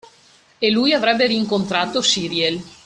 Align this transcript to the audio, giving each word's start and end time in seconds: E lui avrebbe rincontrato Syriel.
E 0.57 0.71
lui 0.71 0.93
avrebbe 0.93 1.27
rincontrato 1.27 2.01
Syriel. 2.01 2.59